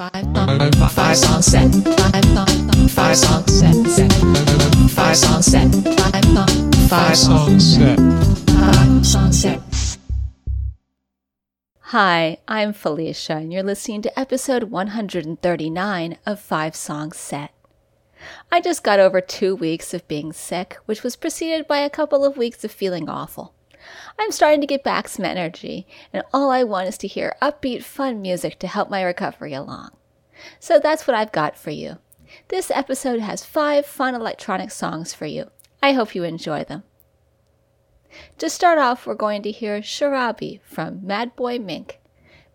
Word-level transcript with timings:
Five 0.00 0.24
song 1.18 1.42
set. 1.42 1.70
Five 1.74 2.24
song. 2.24 2.88
Five 2.88 3.16
set. 3.18 4.12
Five 4.88 5.14
song 5.14 5.42
set. 5.42 5.70
Five 6.88 7.16
song 7.18 7.60
set. 7.60 7.98
Five 8.48 9.06
song 9.06 9.30
set. 9.30 9.60
Hi, 11.80 12.38
I'm 12.48 12.72
Felicia, 12.72 13.34
and 13.34 13.52
you're 13.52 13.62
listening 13.62 14.00
to 14.00 14.18
episode 14.18 14.64
139 14.64 16.16
of 16.24 16.40
Five 16.40 16.74
Song 16.74 17.12
Set. 17.12 17.52
I 18.50 18.62
just 18.62 18.82
got 18.82 19.00
over 19.00 19.20
two 19.20 19.54
weeks 19.54 19.92
of 19.92 20.08
being 20.08 20.32
sick, 20.32 20.78
which 20.86 21.02
was 21.02 21.14
preceded 21.14 21.68
by 21.68 21.80
a 21.80 21.90
couple 21.90 22.24
of 22.24 22.38
weeks 22.38 22.64
of 22.64 22.72
feeling 22.72 23.10
awful. 23.10 23.52
I'm 24.18 24.32
starting 24.32 24.60
to 24.60 24.66
get 24.66 24.84
back 24.84 25.08
some 25.08 25.24
energy, 25.24 25.86
and 26.12 26.22
all 26.32 26.50
I 26.50 26.64
want 26.64 26.88
is 26.88 26.98
to 26.98 27.08
hear 27.08 27.36
upbeat, 27.40 27.82
fun 27.82 28.20
music 28.20 28.58
to 28.60 28.66
help 28.66 28.90
my 28.90 29.02
recovery 29.02 29.54
along. 29.54 29.90
So 30.58 30.78
that's 30.78 31.06
what 31.06 31.16
I've 31.16 31.32
got 31.32 31.56
for 31.56 31.70
you. 31.70 31.98
This 32.48 32.70
episode 32.70 33.20
has 33.20 33.44
five 33.44 33.86
fun 33.86 34.14
electronic 34.14 34.70
songs 34.70 35.12
for 35.12 35.26
you. 35.26 35.50
I 35.82 35.92
hope 35.92 36.14
you 36.14 36.24
enjoy 36.24 36.64
them. 36.64 36.84
To 38.38 38.50
start 38.50 38.78
off, 38.78 39.06
we're 39.06 39.14
going 39.14 39.42
to 39.42 39.50
hear 39.50 39.80
Sharabi 39.80 40.60
from 40.62 41.06
Mad 41.06 41.36
Boy 41.36 41.58
Mink. 41.58 41.98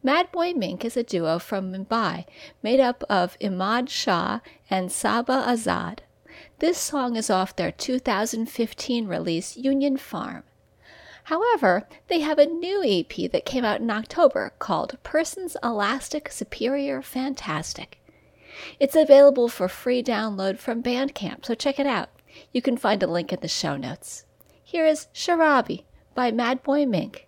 Mad 0.04 0.32
Boy 0.32 0.54
Mink 0.54 0.86
is 0.86 0.96
a 0.96 1.04
duo 1.04 1.40
from 1.40 1.72
Mumbai 1.72 2.26
made 2.62 2.80
up 2.80 3.04
of 3.10 3.40
Imad 3.40 3.90
Shah 3.90 4.42
and 4.70 4.92
Saba 4.92 5.44
Azad. 5.48 6.00
This 6.60 6.78
song 6.78 7.16
is 7.16 7.30
off 7.30 7.56
their 7.56 7.72
2015 7.72 9.08
release 9.08 9.58
Union 9.58 9.98
Farm. 9.98 10.44
However, 11.26 11.88
they 12.08 12.20
have 12.20 12.38
a 12.38 12.46
new 12.46 12.84
EP 12.84 13.32
that 13.32 13.46
came 13.46 13.66
out 13.66 13.82
in 13.82 13.90
October 13.90 14.54
called 14.60 15.02
Persons 15.02 15.58
Elastic 15.64 16.32
Superior 16.32 17.02
Fantastic. 17.02 18.00
It's 18.80 18.96
available 18.96 19.50
for 19.50 19.68
free 19.68 20.04
download 20.04 20.60
from 20.60 20.84
Bandcamp, 20.84 21.46
so 21.46 21.56
check 21.56 21.80
it 21.80 21.88
out. 21.88 22.10
You 22.52 22.62
can 22.62 22.78
find 22.78 23.02
a 23.02 23.08
link 23.08 23.34
in 23.34 23.40
the 23.40 23.48
show 23.48 23.76
notes. 23.76 24.26
Here 24.64 24.86
is 24.86 25.08
Sharabi 25.16 25.86
by 26.14 26.32
Mad 26.32 26.62
Boy 26.62 26.86
Mink. 26.86 27.28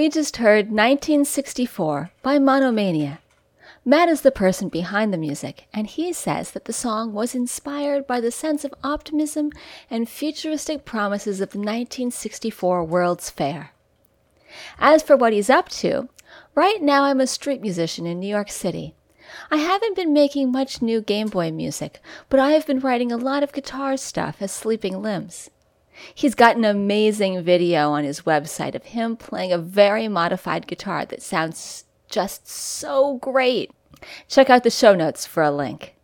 We 0.00 0.08
just 0.08 0.38
heard 0.38 0.70
1964 0.70 2.10
by 2.22 2.38
Monomania. 2.38 3.18
Matt 3.84 4.08
is 4.08 4.22
the 4.22 4.30
person 4.30 4.70
behind 4.70 5.12
the 5.12 5.18
music, 5.18 5.66
and 5.74 5.86
he 5.86 6.10
says 6.14 6.52
that 6.52 6.64
the 6.64 6.72
song 6.72 7.12
was 7.12 7.34
inspired 7.34 8.06
by 8.06 8.18
the 8.18 8.30
sense 8.30 8.64
of 8.64 8.72
optimism 8.82 9.52
and 9.90 10.08
futuristic 10.08 10.86
promises 10.86 11.42
of 11.42 11.50
the 11.50 11.58
1964 11.58 12.82
World's 12.82 13.28
Fair. 13.28 13.74
As 14.78 15.02
for 15.02 15.18
what 15.18 15.34
he's 15.34 15.50
up 15.50 15.68
to, 15.68 16.08
right 16.54 16.80
now 16.80 17.04
I'm 17.04 17.20
a 17.20 17.26
street 17.26 17.60
musician 17.60 18.06
in 18.06 18.20
New 18.20 18.26
York 18.26 18.50
City. 18.50 18.94
I 19.50 19.58
haven't 19.58 19.96
been 19.96 20.14
making 20.14 20.50
much 20.50 20.80
new 20.80 21.02
Game 21.02 21.28
Boy 21.28 21.52
music, 21.52 22.00
but 22.30 22.40
I 22.40 22.52
have 22.52 22.66
been 22.66 22.80
writing 22.80 23.12
a 23.12 23.18
lot 23.18 23.42
of 23.42 23.52
guitar 23.52 23.98
stuff 23.98 24.36
as 24.40 24.50
Sleeping 24.50 25.02
Limbs. 25.02 25.50
He's 26.14 26.34
got 26.34 26.56
an 26.56 26.64
amazing 26.64 27.42
video 27.42 27.90
on 27.90 28.04
his 28.04 28.22
website 28.22 28.74
of 28.74 28.84
him 28.84 29.16
playing 29.16 29.52
a 29.52 29.58
very 29.58 30.08
modified 30.08 30.66
guitar 30.66 31.04
that 31.06 31.22
sounds 31.22 31.84
just 32.08 32.48
so 32.48 33.18
great. 33.18 33.70
Check 34.28 34.50
out 34.50 34.64
the 34.64 34.70
show 34.70 34.94
notes 34.94 35.26
for 35.26 35.42
a 35.42 35.50
link. 35.50 35.94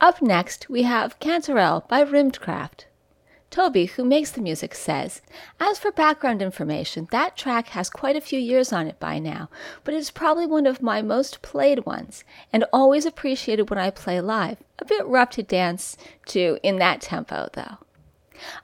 Up 0.00 0.22
next, 0.22 0.70
we 0.70 0.84
have 0.84 1.18
Cantarell 1.20 1.86
by 1.88 2.04
Rymdkraft. 2.04 2.84
Toby, 3.50 3.86
who 3.86 4.04
makes 4.04 4.30
the 4.30 4.40
music, 4.40 4.76
says, 4.76 5.22
As 5.58 5.78
for 5.78 5.90
background 5.90 6.40
information, 6.40 7.08
that 7.10 7.36
track 7.36 7.68
has 7.68 7.90
quite 7.90 8.14
a 8.14 8.20
few 8.20 8.38
years 8.38 8.72
on 8.72 8.86
it 8.86 9.00
by 9.00 9.18
now, 9.18 9.50
but 9.82 9.92
it's 9.92 10.12
probably 10.12 10.46
one 10.46 10.66
of 10.66 10.80
my 10.80 11.02
most 11.02 11.42
played 11.42 11.84
ones, 11.84 12.22
and 12.52 12.64
always 12.72 13.04
appreciated 13.04 13.68
when 13.68 13.78
I 13.78 13.90
play 13.90 14.20
live. 14.20 14.58
A 14.78 14.84
bit 14.84 15.04
rough 15.04 15.30
to 15.30 15.42
dance 15.42 15.96
to 16.26 16.58
in 16.62 16.76
that 16.76 17.00
tempo, 17.00 17.48
though. 17.52 17.78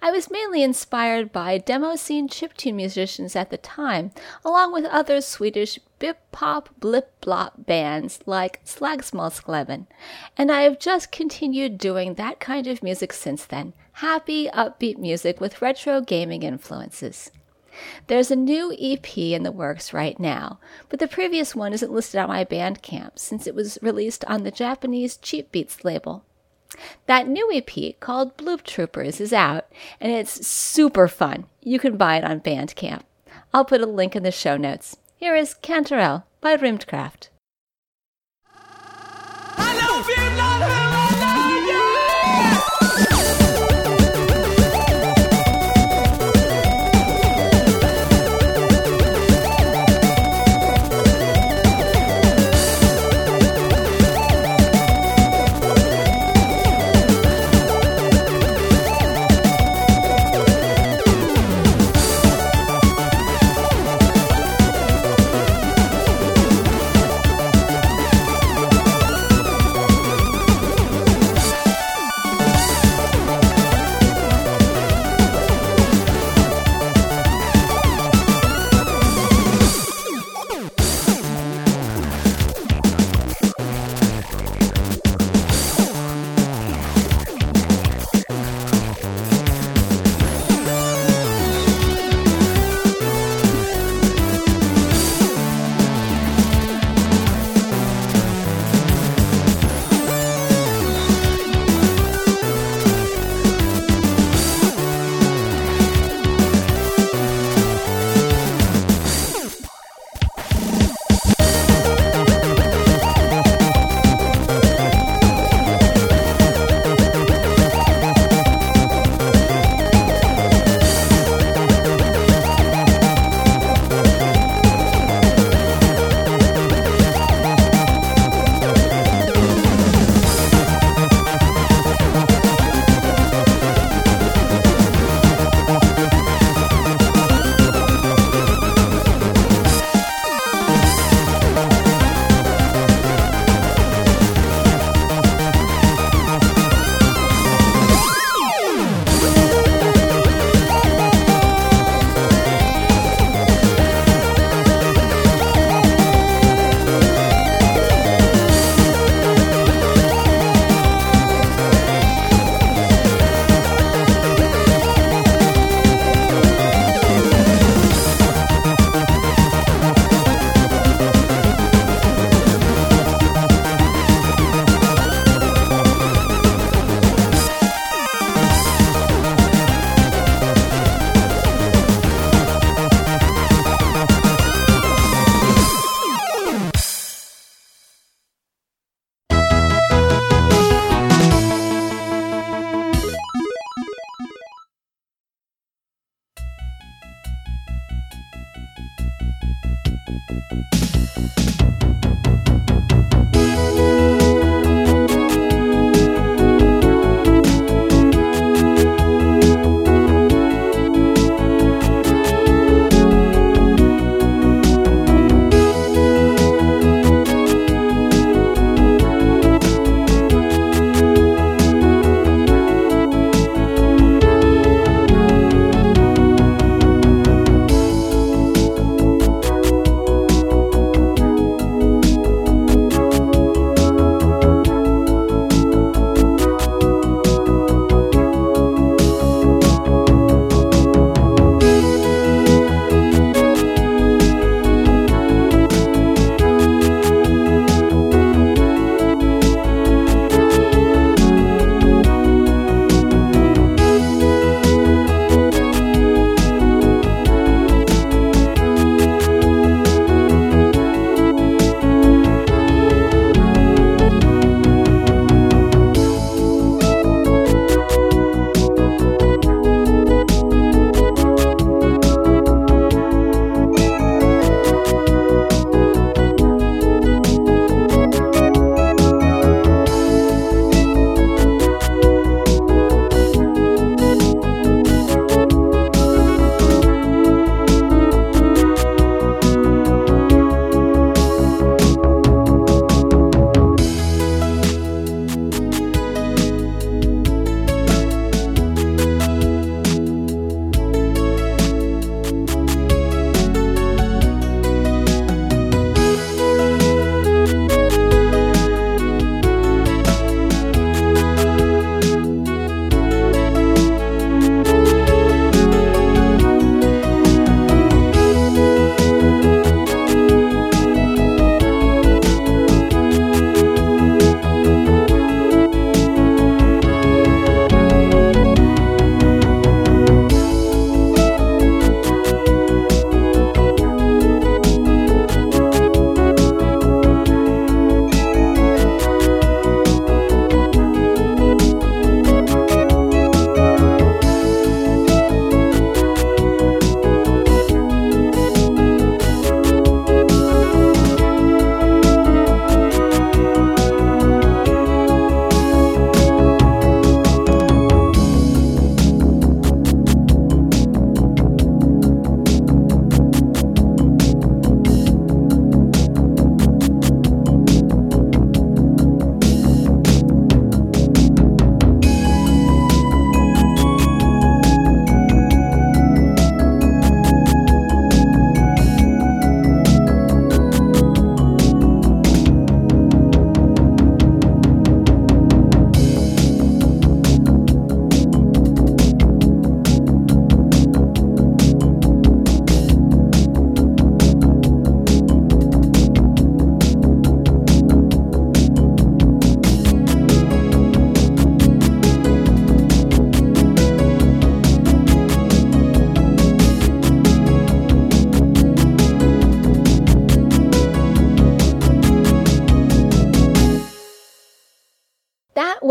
I 0.00 0.10
was 0.10 0.30
mainly 0.30 0.62
inspired 0.62 1.32
by 1.32 1.58
demo 1.58 1.96
scene 1.96 2.28
chiptune 2.28 2.74
musicians 2.74 3.36
at 3.36 3.50
the 3.50 3.56
time, 3.56 4.12
along 4.44 4.72
with 4.72 4.84
other 4.84 5.20
Swedish 5.20 5.78
bip 5.98 6.18
pop 6.32 6.68
blip 6.78 7.20
blop 7.20 7.66
bands 7.66 8.20
like 8.26 8.64
Slagsmålsklubben, 8.64 9.86
and 10.36 10.50
I 10.50 10.62
have 10.62 10.78
just 10.78 11.12
continued 11.12 11.78
doing 11.78 12.14
that 12.14 12.40
kind 12.40 12.66
of 12.66 12.82
music 12.82 13.12
since 13.12 13.44
then 13.44 13.72
happy, 14.00 14.46
upbeat 14.48 14.98
music 14.98 15.40
with 15.40 15.62
retro 15.62 16.02
gaming 16.02 16.42
influences. 16.42 17.30
There's 18.06 18.30
a 18.30 18.36
new 18.36 18.74
EP 18.78 19.16
in 19.18 19.42
the 19.42 19.52
works 19.52 19.92
right 19.92 20.18
now, 20.18 20.58
but 20.88 20.98
the 20.98 21.08
previous 21.08 21.54
one 21.54 21.72
isn't 21.72 21.92
listed 21.92 22.20
on 22.20 22.28
my 22.28 22.44
Bandcamp 22.44 23.18
since 23.18 23.46
it 23.46 23.54
was 23.54 23.78
released 23.82 24.24
on 24.26 24.42
the 24.42 24.50
Japanese 24.50 25.16
Cheap 25.16 25.50
Beats 25.52 25.84
label. 25.84 26.24
That 27.06 27.28
new 27.28 27.50
EP 27.52 27.98
called 28.00 28.36
Bloop 28.36 28.62
Troopers 28.62 29.20
is 29.20 29.32
out, 29.32 29.66
and 30.00 30.12
it's 30.12 30.46
super 30.46 31.08
fun. 31.08 31.46
You 31.62 31.78
can 31.78 31.96
buy 31.96 32.16
it 32.16 32.24
on 32.24 32.40
Bandcamp. 32.40 33.02
I'll 33.52 33.64
put 33.64 33.80
a 33.80 33.86
link 33.86 34.14
in 34.14 34.22
the 34.22 34.30
show 34.30 34.56
notes. 34.56 34.96
Here 35.16 35.34
is 35.34 35.54
Cantarell 35.54 36.24
by 36.40 36.56
Rymdkraft. 36.56 37.28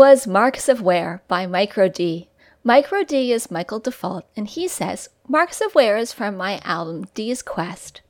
Was 0.08 0.24
Marks 0.24 0.68
of 0.68 0.80
Ware 0.80 1.20
by 1.26 1.48
Micro 1.48 1.88
D. 1.88 2.28
Micro 2.62 3.02
D 3.02 3.32
is 3.32 3.50
Michael 3.50 3.80
Default, 3.80 4.24
and 4.36 4.46
he 4.46 4.68
says, 4.68 5.08
Marks 5.26 5.60
of 5.60 5.74
Ware 5.74 5.96
is 5.96 6.12
from 6.12 6.36
my 6.36 6.60
album 6.62 7.06
D's 7.14 7.42
Quest. 7.42 8.02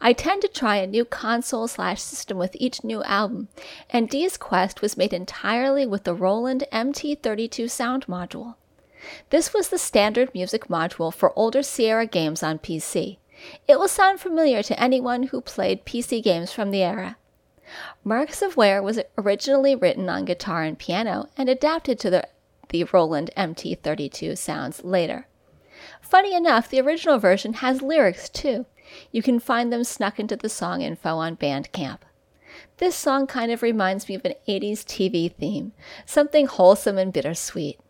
I 0.00 0.14
tend 0.14 0.42
to 0.42 0.48
try 0.48 0.78
a 0.78 0.86
new 0.88 1.04
console 1.04 1.68
slash 1.68 2.02
system 2.02 2.38
with 2.38 2.56
each 2.58 2.82
new 2.82 3.04
album, 3.04 3.46
and 3.88 4.10
D's 4.10 4.36
Quest 4.36 4.82
was 4.82 4.96
made 4.96 5.12
entirely 5.12 5.86
with 5.86 6.02
the 6.02 6.12
Roland 6.12 6.64
MT32 6.72 7.70
sound 7.70 8.06
module. 8.06 8.56
This 9.30 9.54
was 9.54 9.68
the 9.68 9.78
standard 9.78 10.34
music 10.34 10.66
module 10.66 11.14
for 11.14 11.32
older 11.38 11.62
Sierra 11.62 12.06
games 12.08 12.42
on 12.42 12.58
PC. 12.58 13.18
It 13.68 13.78
will 13.78 13.86
sound 13.86 14.18
familiar 14.18 14.64
to 14.64 14.82
anyone 14.82 15.28
who 15.28 15.40
played 15.40 15.86
PC 15.86 16.20
games 16.20 16.50
from 16.50 16.72
the 16.72 16.82
era. 16.82 17.16
Marks 18.02 18.42
of 18.42 18.56
Ware 18.56 18.82
was 18.82 19.00
originally 19.16 19.74
written 19.74 20.08
on 20.08 20.24
guitar 20.24 20.62
and 20.62 20.78
piano 20.78 21.28
and 21.36 21.48
adapted 21.48 21.98
to 22.00 22.10
the, 22.10 22.28
the 22.68 22.84
Roland 22.84 23.30
MT32 23.36 24.36
sounds 24.36 24.84
later. 24.84 25.26
Funny 26.00 26.34
enough, 26.34 26.68
the 26.68 26.80
original 26.80 27.18
version 27.18 27.54
has 27.54 27.82
lyrics 27.82 28.28
too. 28.28 28.66
You 29.10 29.22
can 29.22 29.40
find 29.40 29.72
them 29.72 29.84
snuck 29.84 30.20
into 30.20 30.36
the 30.36 30.48
song 30.48 30.82
info 30.82 31.16
on 31.16 31.36
Bandcamp. 31.36 32.00
This 32.76 32.94
song 32.94 33.26
kind 33.26 33.50
of 33.50 33.62
reminds 33.62 34.08
me 34.08 34.14
of 34.14 34.24
an 34.24 34.34
80s 34.46 34.84
TV 34.84 35.32
theme, 35.32 35.72
something 36.06 36.46
wholesome 36.46 36.98
and 36.98 37.12
bittersweet. 37.12 37.80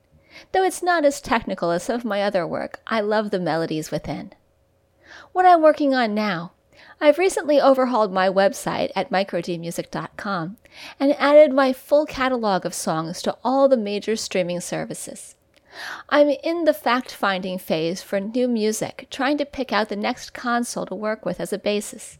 Though 0.52 0.64
it's 0.64 0.82
not 0.82 1.04
as 1.04 1.20
technical 1.20 1.70
as 1.70 1.84
some 1.84 1.96
of 1.96 2.04
my 2.04 2.22
other 2.22 2.46
work, 2.46 2.80
I 2.86 3.00
love 3.00 3.30
the 3.30 3.40
melodies 3.40 3.90
within. 3.90 4.32
What 5.32 5.46
I'm 5.46 5.62
working 5.62 5.94
on 5.94 6.14
now. 6.14 6.52
I've 7.00 7.18
recently 7.18 7.60
overhauled 7.60 8.12
my 8.12 8.28
website 8.28 8.90
at 8.94 9.10
microdmusic.com 9.10 10.56
and 11.00 11.16
added 11.18 11.52
my 11.52 11.72
full 11.72 12.06
catalog 12.06 12.64
of 12.64 12.74
songs 12.74 13.20
to 13.22 13.36
all 13.44 13.68
the 13.68 13.76
major 13.76 14.16
streaming 14.16 14.60
services. 14.60 15.34
I'm 16.08 16.28
in 16.28 16.64
the 16.64 16.74
fact 16.74 17.12
finding 17.12 17.58
phase 17.58 18.02
for 18.02 18.20
new 18.20 18.46
music, 18.46 19.08
trying 19.10 19.38
to 19.38 19.44
pick 19.44 19.72
out 19.72 19.88
the 19.88 19.96
next 19.96 20.30
console 20.30 20.86
to 20.86 20.94
work 20.94 21.26
with 21.26 21.40
as 21.40 21.52
a 21.52 21.58
basis. 21.58 22.18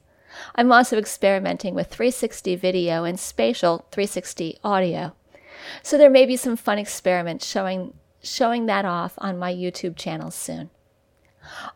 I'm 0.57 0.73
also 0.73 0.99
experimenting 0.99 1.75
with 1.75 1.89
360 1.89 2.57
video 2.57 3.05
and 3.05 3.19
spatial 3.19 3.87
360 3.93 4.59
audio. 4.65 5.15
So 5.83 5.97
there 5.97 6.11
may 6.11 6.27
be 6.27 6.37
some 6.37 6.57
fun 6.57 6.79
experiments 6.79 7.47
showing 7.47 7.95
showing 8.23 8.67
that 8.67 8.85
off 8.85 9.15
on 9.19 9.39
my 9.39 9.53
YouTube 9.53 9.97
channel 9.97 10.31
soon. 10.31 10.71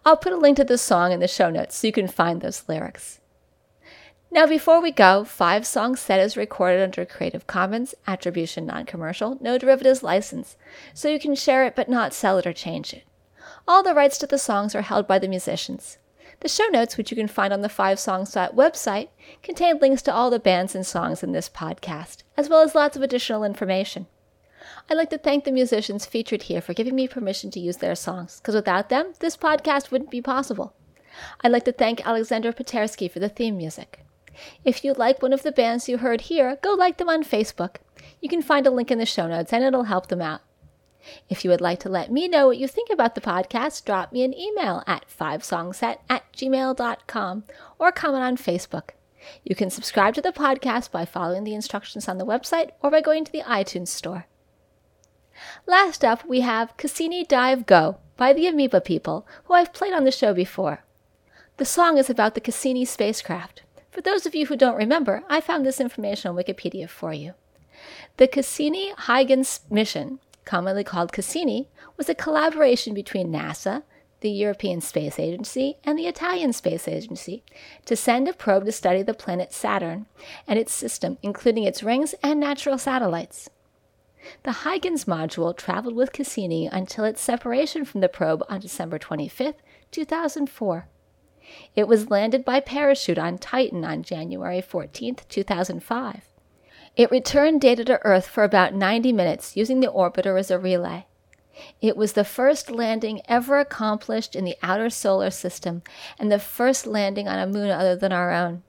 I'll 0.04 0.16
put 0.16 0.32
a 0.32 0.36
link 0.36 0.56
to 0.56 0.64
the 0.64 0.78
song 0.78 1.12
in 1.12 1.20
the 1.20 1.28
show 1.28 1.50
notes 1.50 1.76
so 1.76 1.86
you 1.86 1.92
can 1.92 2.08
find 2.08 2.40
those 2.40 2.68
lyrics. 2.68 3.20
Now, 4.30 4.46
before 4.46 4.82
we 4.82 4.92
go, 4.92 5.24
Five 5.24 5.66
Song 5.66 5.96
Set 5.96 6.20
is 6.20 6.36
recorded 6.36 6.82
under 6.82 7.06
Creative 7.06 7.46
Commons 7.46 7.94
Attribution 8.06 8.66
Non 8.66 8.84
Commercial, 8.84 9.38
No 9.40 9.56
Derivatives 9.56 10.02
license, 10.02 10.56
so 10.92 11.08
you 11.08 11.18
can 11.18 11.34
share 11.34 11.64
it 11.64 11.74
but 11.74 11.88
not 11.88 12.12
sell 12.12 12.36
it 12.36 12.46
or 12.46 12.52
change 12.52 12.92
it. 12.92 13.04
All 13.66 13.82
the 13.82 13.94
rights 13.94 14.18
to 14.18 14.26
the 14.26 14.38
songs 14.38 14.74
are 14.74 14.82
held 14.82 15.06
by 15.06 15.18
the 15.18 15.28
musicians. 15.28 15.96
The 16.40 16.48
show 16.48 16.66
notes, 16.66 16.96
which 16.96 17.10
you 17.10 17.16
can 17.16 17.26
find 17.26 17.54
on 17.54 17.62
the 17.62 17.70
Five 17.70 17.98
Song 17.98 18.26
Set 18.26 18.54
website, 18.54 19.08
contain 19.42 19.78
links 19.78 20.02
to 20.02 20.14
all 20.14 20.30
the 20.30 20.38
bands 20.38 20.74
and 20.74 20.86
songs 20.86 21.22
in 21.22 21.32
this 21.32 21.48
podcast, 21.48 22.22
as 22.36 22.50
well 22.50 22.60
as 22.60 22.74
lots 22.74 22.96
of 22.96 23.02
additional 23.02 23.44
information. 23.44 24.06
I'd 24.88 24.96
like 24.96 25.10
to 25.10 25.18
thank 25.18 25.44
the 25.44 25.52
musicians 25.52 26.06
featured 26.06 26.44
here 26.44 26.60
for 26.60 26.74
giving 26.74 26.94
me 26.94 27.08
permission 27.08 27.50
to 27.52 27.60
use 27.60 27.78
their 27.78 27.94
songs, 27.94 28.38
because 28.38 28.54
without 28.54 28.88
them, 28.88 29.14
this 29.20 29.36
podcast 29.36 29.90
wouldn't 29.90 30.10
be 30.10 30.22
possible. 30.22 30.74
I'd 31.40 31.52
like 31.52 31.64
to 31.64 31.72
thank 31.72 32.06
Alexander 32.06 32.52
Patersky 32.52 33.10
for 33.10 33.18
the 33.18 33.28
theme 33.28 33.56
music. 33.56 34.04
If 34.64 34.84
you 34.84 34.92
like 34.92 35.20
one 35.20 35.32
of 35.32 35.42
the 35.42 35.52
bands 35.52 35.88
you 35.88 35.98
heard 35.98 36.22
here, 36.22 36.58
go 36.62 36.74
like 36.74 36.98
them 36.98 37.08
on 37.08 37.24
Facebook. 37.24 37.76
You 38.20 38.28
can 38.28 38.42
find 38.42 38.66
a 38.66 38.70
link 38.70 38.90
in 38.90 38.98
the 38.98 39.06
show 39.06 39.26
notes 39.26 39.52
and 39.52 39.64
it'll 39.64 39.84
help 39.84 40.08
them 40.08 40.20
out. 40.20 40.42
If 41.28 41.44
you 41.44 41.50
would 41.50 41.60
like 41.60 41.80
to 41.80 41.88
let 41.88 42.12
me 42.12 42.28
know 42.28 42.46
what 42.46 42.58
you 42.58 42.68
think 42.68 42.90
about 42.90 43.14
the 43.14 43.20
podcast, 43.20 43.84
drop 43.84 44.12
me 44.12 44.22
an 44.22 44.38
email 44.38 44.82
at 44.86 45.06
fivesongset 45.08 45.98
at 46.08 46.30
gmail.com 46.32 47.44
or 47.78 47.92
comment 47.92 48.24
on 48.24 48.36
Facebook. 48.36 48.90
You 49.42 49.56
can 49.56 49.70
subscribe 49.70 50.14
to 50.14 50.22
the 50.22 50.32
podcast 50.32 50.90
by 50.90 51.04
following 51.04 51.44
the 51.44 51.54
instructions 51.54 52.08
on 52.08 52.18
the 52.18 52.26
website 52.26 52.70
or 52.80 52.90
by 52.90 53.00
going 53.00 53.24
to 53.24 53.32
the 53.32 53.42
iTunes 53.42 53.88
store. 53.88 54.26
Last 55.66 56.04
up, 56.04 56.24
we 56.26 56.40
have 56.40 56.76
Cassini 56.76 57.24
Dive 57.24 57.66
Go 57.66 57.98
by 58.16 58.32
the 58.32 58.46
Amoeba 58.46 58.80
People, 58.80 59.26
who 59.44 59.54
I've 59.54 59.72
played 59.72 59.92
on 59.92 60.04
the 60.04 60.10
show 60.10 60.34
before. 60.34 60.84
The 61.58 61.64
song 61.64 61.98
is 61.98 62.08
about 62.08 62.34
the 62.34 62.40
Cassini 62.40 62.84
spacecraft. 62.84 63.62
For 63.90 64.00
those 64.00 64.26
of 64.26 64.34
you 64.34 64.46
who 64.46 64.56
don't 64.56 64.76
remember, 64.76 65.24
I 65.28 65.40
found 65.40 65.66
this 65.66 65.80
information 65.80 66.30
on 66.30 66.36
Wikipedia 66.36 66.88
for 66.88 67.12
you. 67.12 67.34
The 68.16 68.28
Cassini 68.28 68.92
Huygens 68.96 69.60
mission, 69.70 70.20
commonly 70.44 70.84
called 70.84 71.12
Cassini, 71.12 71.68
was 71.96 72.08
a 72.08 72.14
collaboration 72.14 72.94
between 72.94 73.32
NASA, 73.32 73.82
the 74.20 74.30
European 74.30 74.80
Space 74.80 75.18
Agency, 75.18 75.76
and 75.84 75.98
the 75.98 76.06
Italian 76.06 76.52
Space 76.52 76.88
Agency 76.88 77.44
to 77.84 77.96
send 77.96 78.28
a 78.28 78.32
probe 78.32 78.64
to 78.64 78.72
study 78.72 79.02
the 79.02 79.14
planet 79.14 79.52
Saturn 79.52 80.06
and 80.46 80.58
its 80.58 80.72
system, 80.72 81.18
including 81.22 81.64
its 81.64 81.82
rings 81.82 82.14
and 82.22 82.40
natural 82.40 82.78
satellites. 82.78 83.48
The 84.42 84.52
Huygens 84.52 85.04
module 85.04 85.56
traveled 85.56 85.94
with 85.94 86.12
Cassini 86.12 86.66
until 86.66 87.04
its 87.04 87.20
separation 87.20 87.84
from 87.84 88.00
the 88.00 88.08
probe 88.08 88.42
on 88.48 88.60
December 88.60 88.98
25, 88.98 89.54
2004. 89.90 90.88
It 91.74 91.88
was 91.88 92.10
landed 92.10 92.44
by 92.44 92.60
parachute 92.60 93.18
on 93.18 93.38
Titan 93.38 93.84
on 93.84 94.02
January 94.02 94.60
14, 94.60 95.16
2005. 95.28 96.28
It 96.96 97.10
returned 97.10 97.60
data 97.60 97.84
to 97.84 98.04
Earth 98.04 98.26
for 98.26 98.44
about 98.44 98.74
90 98.74 99.12
minutes 99.12 99.56
using 99.56 99.80
the 99.80 99.90
orbiter 99.90 100.38
as 100.38 100.50
a 100.50 100.58
relay. 100.58 101.06
It 101.80 101.96
was 101.96 102.12
the 102.12 102.24
first 102.24 102.70
landing 102.70 103.22
ever 103.26 103.58
accomplished 103.58 104.36
in 104.36 104.44
the 104.44 104.56
outer 104.62 104.90
solar 104.90 105.30
system 105.30 105.82
and 106.18 106.30
the 106.30 106.38
first 106.38 106.86
landing 106.86 107.28
on 107.28 107.38
a 107.38 107.46
moon 107.46 107.70
other 107.70 107.96
than 107.96 108.12
our 108.12 108.32
own. 108.32 108.62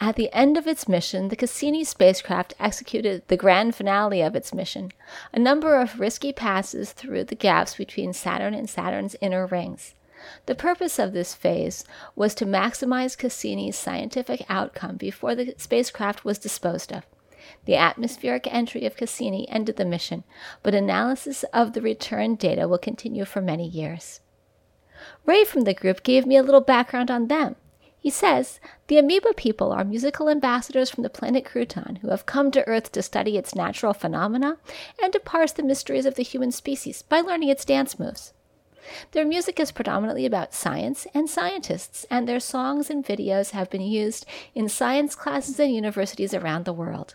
At 0.00 0.16
the 0.16 0.32
end 0.32 0.56
of 0.56 0.66
its 0.66 0.88
mission, 0.88 1.28
the 1.28 1.36
Cassini 1.36 1.84
spacecraft 1.84 2.54
executed 2.60 3.22
the 3.28 3.36
grand 3.36 3.74
finale 3.74 4.22
of 4.22 4.36
its 4.36 4.54
mission, 4.54 4.92
a 5.32 5.38
number 5.38 5.80
of 5.80 5.98
risky 5.98 6.32
passes 6.32 6.92
through 6.92 7.24
the 7.24 7.34
gaps 7.34 7.76
between 7.76 8.12
Saturn 8.12 8.54
and 8.54 8.68
Saturn's 8.68 9.16
inner 9.20 9.46
rings. 9.46 9.94
The 10.46 10.54
purpose 10.54 10.98
of 10.98 11.12
this 11.12 11.34
phase 11.34 11.84
was 12.16 12.34
to 12.36 12.46
maximize 12.46 13.18
Cassini's 13.18 13.76
scientific 13.76 14.44
outcome 14.48 14.96
before 14.96 15.34
the 15.34 15.54
spacecraft 15.58 16.24
was 16.24 16.38
disposed 16.38 16.92
of. 16.92 17.04
The 17.66 17.76
atmospheric 17.76 18.46
entry 18.52 18.86
of 18.86 18.96
Cassini 18.96 19.48
ended 19.48 19.76
the 19.76 19.84
mission, 19.84 20.24
but 20.62 20.74
analysis 20.74 21.44
of 21.52 21.72
the 21.72 21.82
return 21.82 22.36
data 22.36 22.68
will 22.68 22.78
continue 22.78 23.24
for 23.24 23.40
many 23.40 23.66
years. 23.66 24.20
Ray 25.26 25.44
from 25.44 25.62
the 25.62 25.74
group 25.74 26.02
gave 26.02 26.26
me 26.26 26.36
a 26.36 26.42
little 26.42 26.60
background 26.60 27.10
on 27.10 27.28
them. 27.28 27.56
He 28.04 28.10
says 28.10 28.60
the 28.88 28.98
amoeba 28.98 29.32
people 29.32 29.72
are 29.72 29.82
musical 29.82 30.28
ambassadors 30.28 30.90
from 30.90 31.04
the 31.04 31.08
planet 31.08 31.46
Crouton 31.46 32.00
who 32.02 32.10
have 32.10 32.26
come 32.26 32.50
to 32.50 32.68
Earth 32.68 32.92
to 32.92 33.02
study 33.02 33.38
its 33.38 33.54
natural 33.54 33.94
phenomena 33.94 34.58
and 35.02 35.10
to 35.14 35.18
parse 35.18 35.52
the 35.52 35.62
mysteries 35.62 36.04
of 36.04 36.14
the 36.14 36.22
human 36.22 36.52
species 36.52 37.00
by 37.00 37.22
learning 37.22 37.48
its 37.48 37.64
dance 37.64 37.98
moves. 37.98 38.34
Their 39.12 39.24
music 39.24 39.58
is 39.58 39.72
predominantly 39.72 40.26
about 40.26 40.52
science 40.52 41.06
and 41.14 41.30
scientists, 41.30 42.04
and 42.10 42.28
their 42.28 42.40
songs 42.40 42.90
and 42.90 43.02
videos 43.02 43.52
have 43.52 43.70
been 43.70 43.80
used 43.80 44.26
in 44.54 44.68
science 44.68 45.14
classes 45.14 45.58
and 45.58 45.74
universities 45.74 46.34
around 46.34 46.66
the 46.66 46.74
world. 46.74 47.14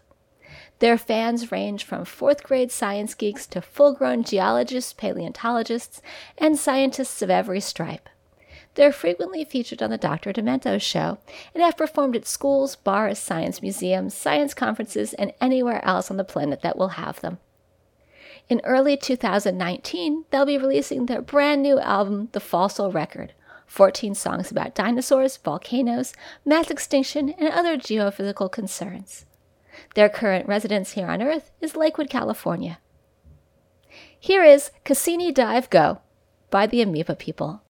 Their 0.79 0.97
fans 0.97 1.51
range 1.51 1.83
from 1.83 2.03
fourth 2.03 2.41
grade 2.41 2.71
science 2.71 3.13
geeks 3.13 3.45
to 3.45 3.61
full 3.61 3.93
grown 3.93 4.23
geologists, 4.23 4.93
paleontologists, 4.93 6.01
and 6.35 6.57
scientists 6.57 7.21
of 7.21 7.29
every 7.29 7.59
stripe. 7.59 8.09
They're 8.79 8.93
frequently 8.93 9.43
featured 9.43 9.83
on 9.83 9.89
the 9.89 9.97
Dr. 9.97 10.31
Demento 10.31 10.81
show 10.81 11.17
and 11.53 11.61
have 11.61 11.75
performed 11.75 12.15
at 12.15 12.25
schools, 12.25 12.77
bars, 12.77 13.19
science 13.19 13.61
museums, 13.61 14.13
science 14.13 14.53
conferences, 14.53 15.13
and 15.15 15.33
anywhere 15.41 15.83
else 15.83 16.09
on 16.09 16.15
the 16.15 16.23
planet 16.23 16.61
that 16.61 16.77
will 16.77 16.95
have 16.95 17.19
them. 17.19 17.39
In 18.47 18.61
early 18.63 18.95
2019, 18.95 20.23
they'll 20.31 20.45
be 20.45 20.57
releasing 20.57 21.07
their 21.07 21.21
brand 21.21 21.61
new 21.61 21.77
album, 21.77 22.29
The 22.31 22.39
Fossil 22.39 22.89
Record 22.89 23.33
14 23.65 24.15
songs 24.15 24.49
about 24.49 24.75
dinosaurs, 24.75 25.35
volcanoes, 25.35 26.13
mass 26.45 26.71
extinction, 26.71 27.31
and 27.31 27.49
other 27.49 27.75
geophysical 27.75 28.49
concerns. 28.49 29.25
Their 29.95 30.07
current 30.07 30.47
residence 30.47 30.93
here 30.93 31.07
on 31.07 31.21
Earth 31.21 31.51
is 31.59 31.75
Lakewood, 31.75 32.09
California. 32.09 32.79
Here 34.17 34.45
is 34.45 34.71
Cassini 34.85 35.33
Dive 35.33 35.69
Go 35.69 35.99
by 36.49 36.65
the 36.65 36.81
Amoeba 36.81 37.17
People. 37.17 37.61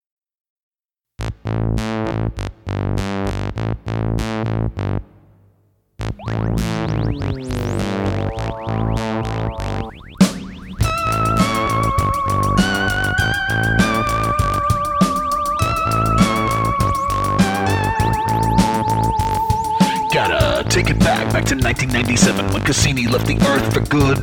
Gotta 20.12 20.68
take 20.68 20.90
it 20.90 20.98
back, 20.98 21.32
back 21.32 21.46
to 21.46 21.54
1997 21.54 22.52
when 22.52 22.62
Cassini 22.62 23.06
left 23.06 23.26
the 23.26 23.38
earth 23.38 23.72
for 23.72 23.80
good. 23.80 24.18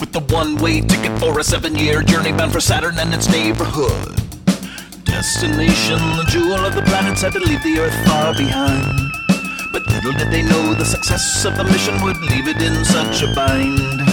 With 0.00 0.12
the 0.12 0.20
one-way 0.30 0.80
ticket 0.80 1.18
for 1.18 1.38
a 1.38 1.44
seven-year 1.44 2.02
journey 2.02 2.32
bound 2.32 2.52
for 2.52 2.60
Saturn 2.60 2.98
and 2.98 3.12
its 3.12 3.28
neighborhood. 3.28 4.17
Destination, 5.08 5.98
the 6.16 6.24
jewel 6.28 6.64
of 6.64 6.74
the 6.74 6.82
planets 6.82 7.22
had 7.22 7.32
to 7.32 7.40
leave 7.40 7.62
the 7.62 7.80
Earth 7.80 8.06
far 8.06 8.32
behind. 8.34 9.12
But 9.72 9.86
little 9.88 10.12
did 10.12 10.30
they 10.30 10.42
know 10.42 10.74
the 10.74 10.84
success 10.84 11.44
of 11.44 11.56
the 11.56 11.64
mission 11.64 12.00
would 12.02 12.20
leave 12.20 12.46
it 12.48 12.62
in 12.62 12.84
such 12.84 13.22
a 13.22 13.34
bind. 13.34 14.07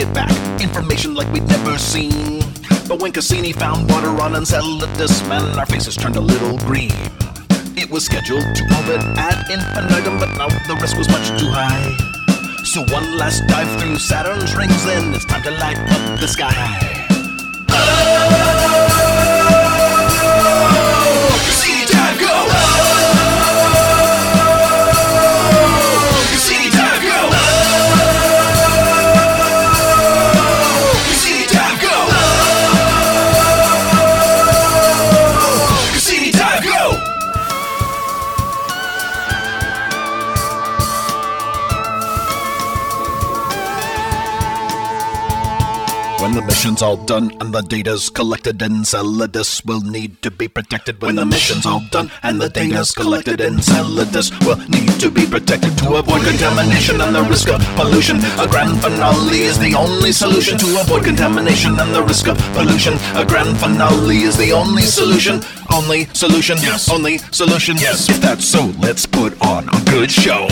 It 0.00 0.12
back. 0.14 0.32
Information 0.60 1.14
like 1.14 1.30
we'd 1.32 1.46
never 1.46 1.76
seen. 1.78 2.40
But 2.88 3.00
when 3.00 3.12
Cassini 3.12 3.52
found 3.52 3.88
water 3.90 4.08
on 4.20 4.34
Enceladus, 4.34 5.22
man, 5.28 5.58
our 5.58 5.66
faces 5.66 5.96
turned 5.96 6.16
a 6.16 6.20
little 6.20 6.56
green. 6.58 6.92
It 7.76 7.90
was 7.90 8.04
scheduled 8.04 8.42
to 8.42 8.62
orbit 8.76 9.02
ad 9.18 9.50
infinitum, 9.50 10.18
but 10.18 10.30
now 10.36 10.48
the 10.48 10.76
risk 10.80 10.96
was 10.96 11.08
much 11.08 11.28
too 11.38 11.50
high. 11.50 11.96
So 12.64 12.80
one 12.92 13.16
last 13.18 13.46
dive 13.46 13.80
through 13.80 13.98
Saturn's 13.98 14.54
rings, 14.56 14.84
then 14.84 15.14
it's 15.14 15.24
time 15.26 15.42
to 15.42 15.50
light 15.50 15.78
up 15.78 16.20
the 16.20 16.28
sky. 16.28 16.54
Oh, 17.70 18.29
mission's 46.80 46.98
all 46.98 47.04
done 47.04 47.30
and 47.40 47.52
the 47.52 47.62
data's 47.62 48.08
collected, 48.08 48.62
in 48.62 48.72
Enceladus 48.72 49.62
will 49.64 49.80
need 49.82 50.22
to 50.22 50.30
be 50.30 50.48
protected. 50.48 51.00
When 51.02 51.16
the 51.16 51.26
mission's 51.26 51.66
all 51.66 51.82
done 51.90 52.10
and 52.22 52.40
the 52.40 52.48
data's 52.48 52.92
collected, 52.92 53.40
in 53.40 53.54
Enceladus 53.54 54.30
will 54.46 54.56
need 54.68 54.88
to 55.00 55.10
be 55.10 55.26
protected 55.26 55.76
to 55.78 55.96
avoid 55.96 56.22
contamination 56.24 57.00
and 57.00 57.14
the 57.14 57.22
risk 57.24 57.48
of 57.48 57.60
pollution. 57.76 58.16
A 58.38 58.46
grand 58.48 58.80
finale 58.80 59.42
is 59.42 59.58
the 59.58 59.74
only 59.74 60.12
solution 60.12 60.56
to 60.58 60.80
avoid 60.80 61.04
contamination 61.04 61.78
and 61.78 61.94
the 61.94 62.02
risk 62.02 62.28
of 62.28 62.38
pollution. 62.54 62.94
A 63.14 63.26
grand 63.26 63.58
finale 63.58 64.22
is 64.22 64.36
the 64.38 64.52
only 64.52 64.82
solution. 64.82 65.42
Only 65.70 66.06
solution. 66.14 66.56
Yes. 66.58 66.88
Only 66.90 67.18
solution. 67.30 67.76
Yes. 67.76 68.08
If 68.08 68.20
that's 68.20 68.44
so, 68.44 68.72
let's 68.78 69.04
put 69.04 69.38
on 69.42 69.68
a 69.68 69.80
good 69.84 70.10
show. 70.10 70.48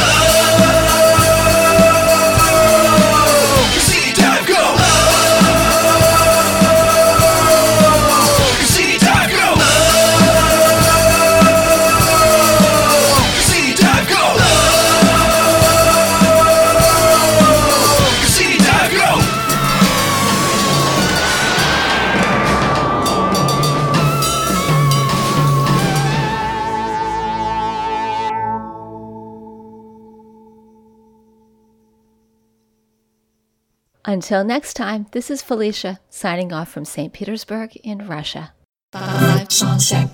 Until 34.08 34.42
next 34.42 34.72
time, 34.72 35.04
this 35.12 35.30
is 35.30 35.42
Felicia 35.42 36.00
signing 36.08 36.50
off 36.50 36.70
from 36.70 36.86
St. 36.86 37.12
Petersburg 37.12 37.76
in 37.84 38.08
Russia. 38.08 38.54
Five 38.90 39.52
set. 39.52 40.08